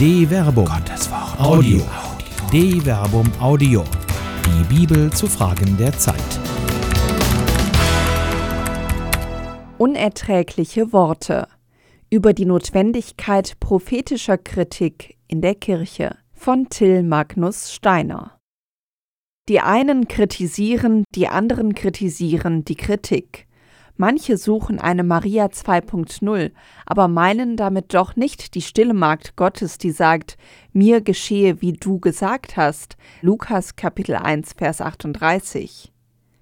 De 0.00 0.26
Verbum. 0.26 0.64
Gottes 0.64 1.10
Wort. 1.10 1.38
Audio. 1.38 1.82
De 2.50 2.80
Verbum 2.80 3.30
Audio. 3.38 3.84
Die 4.46 4.74
Bibel 4.74 5.12
zu 5.12 5.26
Fragen 5.26 5.76
der 5.76 5.92
Zeit. 5.92 6.16
Unerträgliche 9.76 10.94
Worte. 10.94 11.48
Über 12.08 12.32
die 12.32 12.46
Notwendigkeit 12.46 13.60
prophetischer 13.60 14.38
Kritik 14.38 15.18
in 15.28 15.42
der 15.42 15.54
Kirche 15.54 16.16
von 16.32 16.70
Till 16.70 17.02
Magnus 17.02 17.70
Steiner. 17.70 18.38
Die 19.50 19.60
einen 19.60 20.08
kritisieren, 20.08 21.04
die 21.14 21.28
anderen 21.28 21.74
kritisieren 21.74 22.64
die 22.64 22.76
Kritik. 22.76 23.46
Manche 23.96 24.36
suchen 24.36 24.78
eine 24.78 25.04
Maria 25.04 25.46
2.0, 25.46 26.52
aber 26.86 27.08
meinen 27.08 27.56
damit 27.56 27.92
doch 27.94 28.16
nicht 28.16 28.54
die 28.54 28.62
stille 28.62 28.94
Magd 28.94 29.36
Gottes, 29.36 29.78
die 29.78 29.90
sagt, 29.90 30.36
mir 30.72 31.00
geschehe, 31.00 31.60
wie 31.60 31.72
du 31.72 31.98
gesagt 31.98 32.56
hast. 32.56 32.96
Lukas 33.20 33.76
Kapitel 33.76 34.16
1, 34.16 34.54
Vers 34.54 34.80
38. 34.80 35.92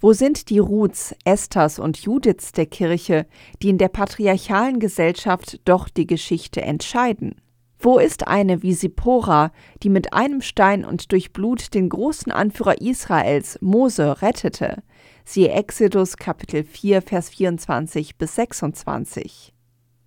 Wo 0.01 0.13
sind 0.13 0.49
die 0.49 0.61
Ruths, 0.61 1.15
Esthers 1.25 1.81
und 1.81 1.99
Judiths 1.99 2.53
der 2.53 2.67
Kirche, 2.67 3.27
die 3.63 3.71
in 3.71 3.79
der 3.79 3.89
patriarchalen 3.89 4.79
Gesellschaft 4.79 5.61
doch 5.65 5.89
die 5.89 6.07
Geschichte 6.07 6.63
entscheiden? 6.63 7.35
Wo 7.81 7.99
ist 7.99 8.27
eine 8.27 8.63
wie 8.65 8.75
Sippora, 8.75 9.53
die 9.85 9.89
mit 9.89 10.13
einem 10.13 10.41
Stein 10.41 10.85
und 10.85 11.13
durch 11.13 11.33
Blut 11.33 11.75
den 11.75 11.89
großen 11.89 12.33
Anführer 12.33 12.81
Israels, 12.81 13.57
Mose, 13.61 14.21
rettete? 14.21 14.83
Siehe 15.25 15.51
Exodus 15.51 16.17
Kapitel 16.17 16.65
4, 16.65 17.03
Vers 17.03 17.29
24 17.29 18.19
bis 18.19 18.35
26. 18.35 19.53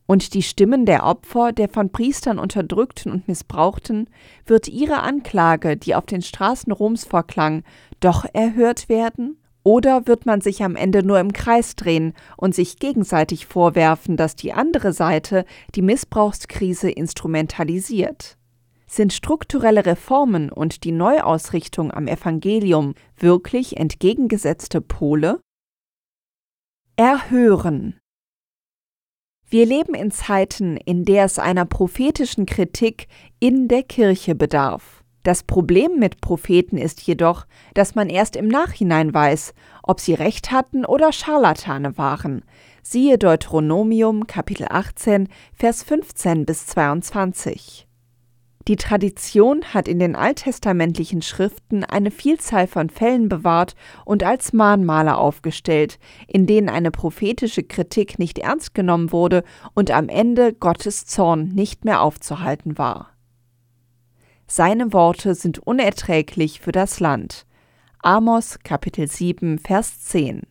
Und 0.06 0.34
die 0.34 0.44
Stimmen 0.44 0.86
der 0.86 1.06
Opfer, 1.06 1.54
der 1.54 1.70
von 1.70 1.92
Priestern 1.92 2.40
unterdrückten 2.40 3.14
und 3.14 3.28
missbrauchten, 3.30 4.10
wird 4.46 4.68
ihre 4.68 5.00
Anklage, 5.04 5.78
die 5.78 5.96
auf 5.96 6.06
den 6.06 6.22
Straßen 6.22 6.74
Roms 6.74 7.06
vorklang, 7.06 7.64
doch 8.02 8.26
erhört 8.34 8.90
werden? 8.90 9.41
Oder 9.64 10.08
wird 10.08 10.26
man 10.26 10.42
sich 10.42 10.64
am 10.64 10.76
Ende 10.76 11.04
nur 11.04 11.20
im 11.20 11.34
Kreis 11.34 11.76
drehen 11.76 12.14
und 12.36 12.56
sich 12.56 12.80
gegenseitig 12.80 13.46
vorwerfen, 13.46 14.18
dass 14.18 14.36
die 14.36 14.54
andere 14.54 14.92
Seite 14.92 15.46
die 15.76 15.84
Missbrauchskrise 15.84 16.90
instrumentalisiert? 16.90 18.38
Sind 18.88 19.14
strukturelle 19.14 19.86
Reformen 19.86 20.52
und 20.52 20.84
die 20.84 20.92
Neuausrichtung 20.92 21.92
am 21.92 22.08
Evangelium 22.08 22.96
wirklich 23.16 23.78
entgegengesetzte 23.78 24.82
Pole? 24.82 25.40
Erhören. 26.98 28.00
Wir 29.48 29.66
leben 29.66 29.94
in 29.94 30.12
Zeiten, 30.12 30.78
in 30.78 31.06
der 31.06 31.26
es 31.26 31.40
einer 31.40 31.66
prophetischen 31.66 32.46
Kritik 32.46 33.08
in 33.40 33.68
der 33.68 33.84
Kirche 33.84 34.34
bedarf. 34.34 35.01
Das 35.24 35.44
Problem 35.44 36.00
mit 36.00 36.20
Propheten 36.20 36.78
ist 36.78 37.02
jedoch, 37.02 37.46
dass 37.76 37.94
man 37.94 38.10
erst 38.10 38.36
im 38.36 38.48
Nachhinein 38.48 39.14
weiß, 39.14 39.54
ob 39.84 40.00
sie 40.00 40.16
recht 40.16 40.52
hatten 40.52 40.84
oder 40.84 41.12
Scharlatane 41.12 41.98
waren. 41.98 42.44
Siehe 42.82 43.20
Deuteronomium 43.20 44.26
Kapitel 44.26 44.66
18, 44.68 45.30
Vers 45.54 45.84
15 45.84 46.46
bis 46.46 46.66
22. 46.66 47.88
Die 48.68 48.76
Tradition 48.76 49.64
hat 49.74 49.88
in 49.88 50.00
den 50.00 50.16
alttestamentlichen 50.16 51.22
Schriften 51.22 51.84
eine 51.84 52.10
Vielzahl 52.10 52.66
von 52.68 52.90
Fällen 52.90 53.30
bewahrt 53.30 53.76
und 54.06 54.24
als 54.24 54.54
Mahnmale 54.54 55.18
aufgestellt, 55.18 56.00
in 56.28 56.48
denen 56.48 56.70
eine 56.70 56.90
prophetische 56.90 57.64
Kritik 57.64 58.18
nicht 58.18 58.40
ernst 58.40 58.74
genommen 58.74 59.12
wurde 59.12 59.44
und 59.74 59.92
am 59.92 60.10
Ende 60.10 60.54
Gottes 60.54 61.06
Zorn 61.06 61.50
nicht 61.50 61.86
mehr 61.86 62.02
aufzuhalten 62.02 62.78
war. 62.78 63.12
Seine 64.54 64.92
Worte 64.92 65.34
sind 65.34 65.60
unerträglich 65.60 66.60
für 66.60 66.74
das 66.74 67.00
Land. 67.00 67.46
Amos 68.00 68.60
Kapitel 68.62 69.08
7 69.08 69.60
Vers 69.60 70.02
10 70.02 70.42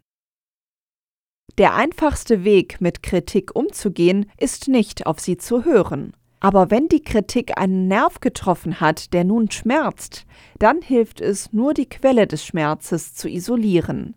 Der 1.58 1.75
einfachste 1.75 2.42
Weg, 2.42 2.80
mit 2.80 3.02
Kritik 3.02 3.54
umzugehen, 3.54 4.32
ist 4.38 4.69
nicht 4.69 5.04
auf 5.04 5.20
sie 5.20 5.36
zu 5.36 5.66
hören. 5.66 6.14
Aber 6.41 6.70
wenn 6.70 6.88
die 6.88 7.02
Kritik 7.02 7.58
einen 7.58 7.88
Nerv 7.88 8.20
getroffen 8.20 8.80
hat, 8.80 9.12
der 9.12 9.25
nun 9.25 9.50
schmerzt, 9.50 10.25
dann 10.58 10.80
hilft 10.80 11.20
es 11.20 11.52
nur 11.52 11.75
die 11.75 11.91
Quelle 11.91 12.26
des 12.26 12.42
Schmerzes 12.42 13.12
zu 13.12 13.28
isolieren. 13.28 14.14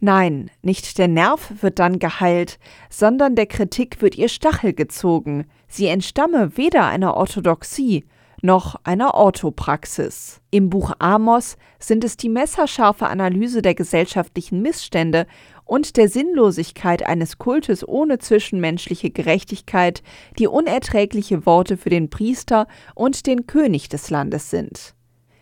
Nein, 0.00 0.50
nicht 0.62 0.98
der 0.98 1.06
Nerv 1.06 1.62
wird 1.62 1.78
dann 1.78 2.00
geheilt, 2.00 2.58
sondern 2.90 3.36
der 3.36 3.46
Kritik 3.46 4.02
wird 4.02 4.18
ihr 4.18 4.28
Stachel 4.28 4.72
gezogen. 4.72 5.46
Sie 5.68 5.86
entstamme 5.86 6.56
weder 6.56 6.86
einer 6.86 7.16
Orthodoxie 7.16 8.04
noch 8.42 8.76
einer 8.84 9.14
Orthopraxis. 9.14 10.40
Im 10.50 10.68
Buch 10.68 10.92
Amos 10.98 11.56
sind 11.78 12.04
es 12.04 12.16
die 12.16 12.28
messerscharfe 12.28 13.06
Analyse 13.06 13.62
der 13.62 13.74
gesellschaftlichen 13.74 14.60
Missstände 14.62 15.26
und 15.64 15.96
der 15.96 16.08
Sinnlosigkeit 16.08 17.04
eines 17.04 17.38
Kultes 17.38 17.86
ohne 17.86 18.18
zwischenmenschliche 18.18 19.10
Gerechtigkeit, 19.10 20.02
die 20.38 20.46
unerträgliche 20.46 21.46
Worte 21.46 21.76
für 21.76 21.90
den 21.90 22.10
Priester 22.10 22.66
und 22.94 23.26
den 23.26 23.46
König 23.46 23.88
des 23.88 24.10
Landes 24.10 24.50
sind. 24.50 24.94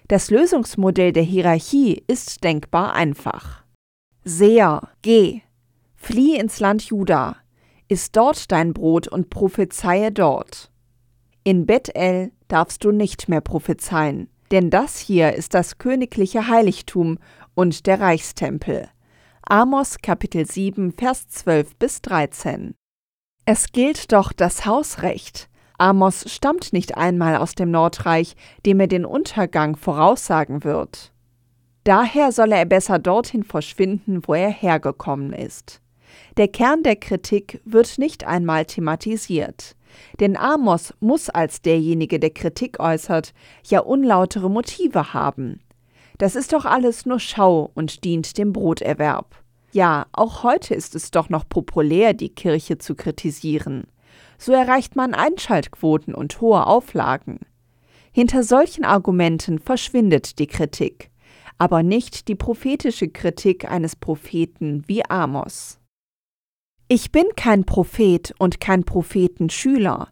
Das 0.08 0.30
Lösungsmodell 0.30 1.12
der 1.12 1.22
Hierarchie 1.22 2.02
ist 2.06 2.44
denkbar 2.44 2.94
einfach. 2.94 3.64
Seher, 4.24 4.88
geh, 5.02 5.40
flieh 5.94 6.36
ins 6.36 6.60
Land 6.60 6.82
Juda, 6.82 7.36
iss 7.88 8.12
dort 8.12 8.52
dein 8.52 8.74
Brot 8.74 9.08
und 9.08 9.30
prophezeie 9.30 10.12
dort. 10.12 10.70
In 11.42 11.64
Bethel 11.64 12.32
darfst 12.50 12.84
du 12.84 12.90
nicht 12.90 13.28
mehr 13.28 13.40
prophezeien, 13.40 14.28
denn 14.50 14.70
das 14.70 14.98
hier 14.98 15.34
ist 15.34 15.54
das 15.54 15.78
königliche 15.78 16.48
Heiligtum 16.48 17.18
und 17.54 17.86
der 17.86 18.00
Reichstempel. 18.00 18.88
Amos 19.42 19.98
Kapitel 20.02 20.46
7 20.46 20.92
Vers 20.92 21.28
12 21.28 21.76
bis 21.76 22.02
13. 22.02 22.74
Es 23.46 23.72
gilt 23.72 24.12
doch 24.12 24.32
das 24.32 24.66
Hausrecht. 24.66 25.48
Amos 25.78 26.24
stammt 26.30 26.72
nicht 26.72 26.96
einmal 26.96 27.36
aus 27.36 27.54
dem 27.54 27.70
Nordreich, 27.70 28.36
dem 28.66 28.80
er 28.80 28.86
den 28.86 29.04
Untergang 29.04 29.76
voraussagen 29.76 30.62
wird. 30.62 31.12
Daher 31.84 32.32
solle 32.32 32.56
er 32.56 32.66
besser 32.66 32.98
dorthin 32.98 33.42
verschwinden, 33.42 34.20
wo 34.26 34.34
er 34.34 34.50
hergekommen 34.50 35.32
ist. 35.32 35.80
Der 36.36 36.48
Kern 36.48 36.82
der 36.82 36.96
Kritik 36.96 37.60
wird 37.64 37.98
nicht 37.98 38.26
einmal 38.26 38.66
thematisiert. 38.66 39.74
Denn 40.20 40.36
Amos 40.36 40.94
muss 41.00 41.30
als 41.30 41.62
derjenige, 41.62 42.18
der 42.18 42.30
Kritik 42.30 42.80
äußert, 42.80 43.32
ja 43.64 43.80
unlautere 43.80 44.50
Motive 44.50 45.14
haben. 45.14 45.60
Das 46.18 46.36
ist 46.36 46.52
doch 46.52 46.66
alles 46.66 47.06
nur 47.06 47.18
Schau 47.18 47.70
und 47.74 48.04
dient 48.04 48.36
dem 48.36 48.52
Broterwerb. 48.52 49.42
Ja, 49.72 50.06
auch 50.12 50.42
heute 50.42 50.74
ist 50.74 50.94
es 50.94 51.10
doch 51.10 51.28
noch 51.28 51.48
populär, 51.48 52.12
die 52.12 52.28
Kirche 52.28 52.78
zu 52.78 52.94
kritisieren. 52.94 53.86
So 54.36 54.52
erreicht 54.52 54.96
man 54.96 55.14
Einschaltquoten 55.14 56.14
und 56.14 56.40
hohe 56.40 56.66
Auflagen. 56.66 57.40
Hinter 58.12 58.42
solchen 58.42 58.84
Argumenten 58.84 59.58
verschwindet 59.58 60.38
die 60.38 60.46
Kritik, 60.46 61.10
aber 61.58 61.82
nicht 61.82 62.28
die 62.28 62.34
prophetische 62.34 63.08
Kritik 63.08 63.70
eines 63.70 63.96
Propheten 63.96 64.82
wie 64.86 65.04
Amos. 65.08 65.79
Ich 66.92 67.12
bin 67.12 67.26
kein 67.36 67.62
Prophet 67.62 68.34
und 68.38 68.60
kein 68.60 68.82
Prophetenschüler, 68.82 70.08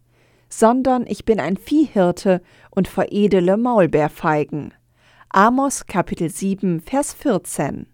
sondern 0.48 1.08
ich 1.08 1.24
bin 1.24 1.40
ein 1.40 1.56
Viehhirte 1.56 2.40
und 2.70 2.86
veredele 2.86 3.56
Maulbeerfeigen. 3.56 4.72
Amos 5.28 5.86
Kapitel 5.86 6.30
7 6.30 6.80
Vers 6.80 7.14
14 7.14 7.88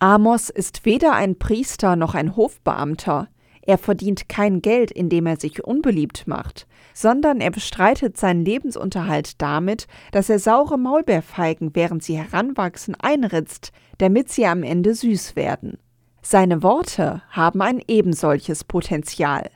Amos 0.00 0.50
ist 0.50 0.84
weder 0.84 1.14
ein 1.14 1.38
Priester 1.38 1.96
noch 1.96 2.14
ein 2.14 2.36
Hofbeamter, 2.36 3.30
er 3.62 3.78
verdient 3.78 4.28
kein 4.28 4.60
Geld, 4.60 4.90
indem 4.90 5.24
er 5.24 5.40
sich 5.40 5.64
unbeliebt 5.64 6.26
macht, 6.26 6.66
sondern 6.92 7.40
er 7.40 7.52
bestreitet 7.52 8.18
seinen 8.18 8.44
Lebensunterhalt 8.44 9.40
damit, 9.40 9.86
dass 10.10 10.28
er 10.28 10.40
saure 10.40 10.76
Maulbeerfeigen, 10.76 11.74
während 11.74 12.02
sie 12.02 12.18
heranwachsen, 12.18 12.96
einritzt, 12.96 13.72
damit 13.96 14.30
sie 14.30 14.44
am 14.44 14.62
Ende 14.62 14.94
süß 14.94 15.36
werden. 15.36 15.78
Seine 16.22 16.62
Worte 16.62 17.22
haben 17.30 17.60
ein 17.60 17.82
ebensolches 17.88 18.64
Potenzial. 18.64 19.50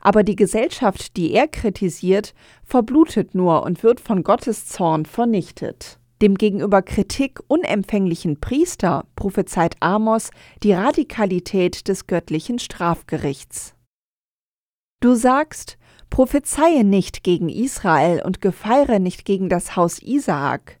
Aber 0.00 0.22
die 0.22 0.36
Gesellschaft, 0.36 1.16
die 1.16 1.32
er 1.32 1.48
kritisiert, 1.48 2.34
verblutet 2.62 3.34
nur 3.34 3.62
und 3.62 3.82
wird 3.82 4.00
von 4.00 4.22
Gottes 4.22 4.66
Zorn 4.66 5.06
vernichtet. 5.06 5.98
Dem 6.22 6.36
gegenüber 6.36 6.82
Kritik 6.82 7.40
unempfänglichen 7.48 8.40
Priester 8.40 9.04
prophezeit 9.16 9.76
Amos 9.80 10.30
die 10.62 10.72
Radikalität 10.72 11.88
des 11.88 12.06
göttlichen 12.06 12.58
Strafgerichts. 12.58 13.74
Du 15.00 15.14
sagst, 15.14 15.76
prophezeie 16.08 16.84
nicht 16.84 17.22
gegen 17.22 17.48
Israel 17.48 18.22
und 18.24 18.40
gefeiere 18.40 18.98
nicht 18.98 19.24
gegen 19.24 19.48
das 19.48 19.76
Haus 19.76 20.00
Isaak. 20.00 20.78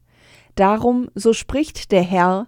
Darum, 0.54 1.10
so 1.14 1.34
spricht 1.34 1.92
der 1.92 2.02
Herr, 2.02 2.46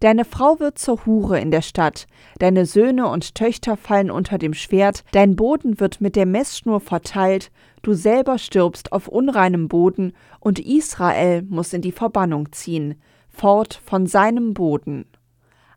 Deine 0.00 0.24
Frau 0.24 0.60
wird 0.60 0.78
zur 0.78 1.04
Hure 1.06 1.40
in 1.40 1.50
der 1.50 1.62
Stadt, 1.62 2.06
deine 2.38 2.66
Söhne 2.66 3.08
und 3.08 3.34
Töchter 3.34 3.76
fallen 3.76 4.12
unter 4.12 4.38
dem 4.38 4.54
Schwert, 4.54 5.04
dein 5.10 5.34
Boden 5.34 5.80
wird 5.80 6.00
mit 6.00 6.14
der 6.14 6.26
Messschnur 6.26 6.80
verteilt, 6.80 7.50
du 7.82 7.94
selber 7.94 8.38
stirbst 8.38 8.92
auf 8.92 9.08
unreinem 9.08 9.66
Boden, 9.66 10.12
und 10.38 10.60
Israel 10.60 11.42
muss 11.42 11.72
in 11.72 11.82
die 11.82 11.92
Verbannung 11.92 12.52
ziehen, 12.52 13.00
fort 13.28 13.80
von 13.84 14.06
seinem 14.06 14.54
Boden. 14.54 15.04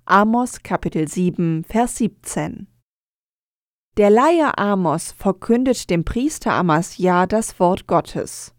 Amos 0.06 0.62
Kapitel 0.62 1.07
7, 1.07 1.63
Vers 1.63 1.97
17 1.97 2.67
Der 3.97 4.12
Laie 4.12 4.56
Amos 4.56 5.13
verkündet 5.13 5.89
dem 5.89 6.06
Priester 6.06 6.53
Amasja 6.53 7.25
das 7.25 7.59
Wort 7.59 7.88
Gottes. 7.88 8.53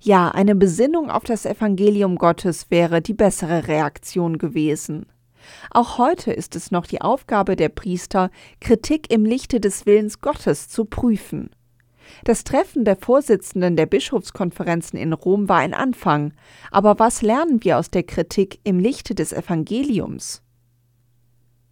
Ja, 0.00 0.28
eine 0.28 0.54
Besinnung 0.54 1.10
auf 1.10 1.24
das 1.24 1.44
Evangelium 1.44 2.16
Gottes 2.16 2.70
wäre 2.70 3.02
die 3.02 3.14
bessere 3.14 3.66
Reaktion 3.66 4.38
gewesen. 4.38 5.06
Auch 5.70 5.98
heute 5.98 6.32
ist 6.32 6.54
es 6.54 6.70
noch 6.70 6.86
die 6.86 7.00
Aufgabe 7.00 7.56
der 7.56 7.68
Priester, 7.68 8.30
Kritik 8.60 9.10
im 9.12 9.24
Lichte 9.24 9.60
des 9.60 9.86
Willens 9.86 10.20
Gottes 10.20 10.68
zu 10.68 10.84
prüfen. 10.84 11.50
Das 12.24 12.44
Treffen 12.44 12.84
der 12.84 12.96
Vorsitzenden 12.96 13.76
der 13.76 13.86
Bischofskonferenzen 13.86 14.98
in 14.98 15.12
Rom 15.12 15.48
war 15.48 15.58
ein 15.58 15.74
Anfang, 15.74 16.32
aber 16.70 16.98
was 16.98 17.20
lernen 17.22 17.64
wir 17.64 17.78
aus 17.78 17.90
der 17.90 18.04
Kritik 18.04 18.60
im 18.64 18.78
Lichte 18.78 19.14
des 19.14 19.32
Evangeliums? 19.32 20.42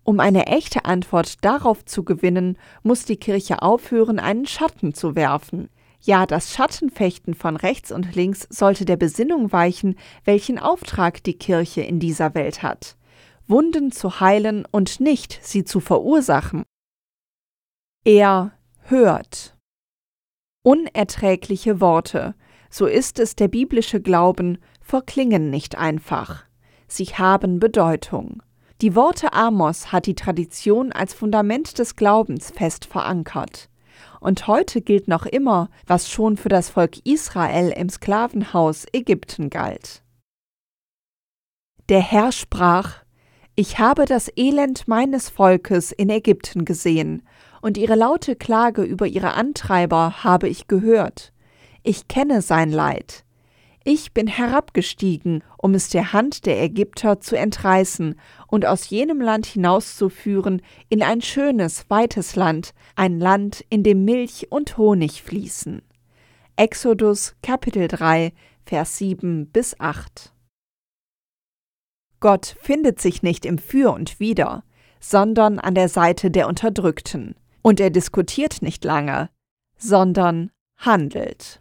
Um 0.03 0.21
eine 0.21 0.47
echte 0.47 0.85
Antwort 0.85 1.45
darauf 1.45 1.85
zu 1.85 2.05
gewinnen, 2.05 2.59
muss 2.83 3.05
die 3.05 3.17
Kirche 3.17 3.63
aufhören, 3.63 4.19
einen 4.19 4.47
Schatten 4.47 4.95
zu 4.95 5.17
werfen, 5.17 5.69
ja, 6.01 6.27
das 6.27 6.53
Schattenfechten 6.53 7.35
von 7.35 7.57
rechts 7.57 7.91
und 7.91 8.15
links 8.15 8.47
sollte 8.51 8.85
der 8.85 8.97
Besinnung 8.97 9.53
weichen, 9.53 9.97
welchen 10.25 10.59
Auftrag 10.59 11.23
die 11.25 11.39
Kirche 11.39 11.83
in 11.83 11.99
dieser 11.99 12.35
Welt 12.35 12.63
hat. 12.63 12.97
Wunden 13.49 13.93
zu 13.93 14.21
heilen 14.21 14.67
und 14.71 15.01
nicht 15.01 15.39
sie 15.43 15.65
zu 15.65 15.81
verursachen. 15.81 16.65
Er 18.05 18.53
hört. 18.83 19.57
Unerträgliche 20.63 21.81
Worte, 21.81 22.35
so 22.71 22.87
ist 22.87 23.19
es 23.19 23.37
der 23.37 23.49
biblische 23.49 24.01
Glauben, 24.01 24.59
verklingen 24.81 25.51
nicht 25.51 25.79
einfach. 25.79 26.45
Sie 26.89 27.07
haben 27.07 27.59
Bedeutung. 27.59 28.43
Die 28.81 28.95
Worte 28.95 29.33
Amos 29.33 29.91
hat 29.91 30.07
die 30.07 30.15
Tradition 30.15 30.93
als 30.93 31.15
Fundament 31.15 31.79
des 31.79 31.97
Glaubens 31.97 32.51
fest 32.51 32.85
verankert. 32.85 33.71
Und 34.21 34.47
heute 34.47 34.81
gilt 34.81 35.09
noch 35.09 35.27
immer, 35.27 35.69
was 35.87 36.11
schon 36.11 36.37
für 36.37 36.49
das 36.49 36.71
Volk 36.71 37.05
Israel 37.05 37.71
im 37.71 37.89
Sklavenhaus 37.89 38.87
Ägypten 38.93 39.51
galt. 39.51 40.03
Der 41.89 42.01
Herr 42.01 42.33
sprach, 42.33 43.05
Ich 43.55 43.79
habe 43.79 44.07
das 44.07 44.31
Elend 44.37 44.89
meines 44.89 45.29
Volkes 45.29 45.93
in 45.93 46.11
Ägypten 46.11 46.65
gesehen, 46.65 47.23
und 47.63 47.77
ihre 47.77 47.97
laute 47.97 48.37
Klage 48.37 48.83
über 48.83 49.07
ihre 49.07 49.35
Antreiber 49.35 50.23
habe 50.23 50.49
ich 50.49 50.69
gehört. 50.69 51.33
Ich 51.83 52.07
kenne 52.07 52.43
sein 52.43 52.71
Leid. 52.71 53.26
Ich 53.89 54.13
bin 54.13 54.27
herabgestiegen, 54.27 55.45
um 55.59 55.73
es 55.75 55.91
der 55.91 56.13
Hand 56.13 56.45
der 56.45 56.61
Ägypter 56.61 57.21
zu 57.21 57.39
entreißen 57.39 58.19
und 58.49 58.67
aus 58.67 58.91
jenem 58.91 59.21
Land 59.21 59.47
hinauszuführen 59.47 60.61
in 60.89 61.05
ein 61.05 61.23
schönes, 61.23 61.89
weites 61.89 62.35
Land, 62.35 62.75
ein 62.97 63.21
Land, 63.21 63.65
in 63.71 63.85
dem 63.85 64.05
Milch 64.05 64.51
und 64.51 64.77
Honig 64.77 65.23
fließen. 65.23 65.83
Exodus 66.57 67.37
Kapitel 67.45 67.87
3, 67.87 68.33
Vers 68.65 68.99
7 68.99 69.53
bis 69.53 69.79
8 69.79 70.33
Gott 72.19 72.57
findet 72.61 73.01
sich 73.01 73.23
nicht 73.23 73.47
im 73.47 73.57
Für 73.57 73.93
und 73.93 74.19
Wider, 74.19 74.65
sondern 74.99 75.61
an 75.61 75.77
der 75.77 75.89
Seite 75.89 76.33
der 76.33 76.49
Unterdrückten. 76.49 77.37
Und 77.63 77.79
er 77.79 77.91
diskutiert 77.91 78.63
nicht 78.63 78.85
lange, 78.85 79.31
sondern 79.79 80.51
handelt. 80.77 81.61